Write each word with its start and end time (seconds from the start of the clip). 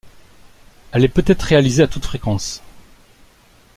Elle 0.93 1.03
est 1.05 1.09
peut-être 1.09 1.43
réalisée 1.43 1.83
à 1.83 1.87
toutes 1.87 2.05
fréquences. 2.05 2.63